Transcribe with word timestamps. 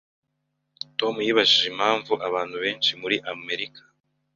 Tom 0.99 1.15
yibajije 1.25 1.65
impamvu 1.73 2.13
abantu 2.27 2.55
benshi 2.63 2.91
muri 3.01 3.17
Amerika 3.33 3.81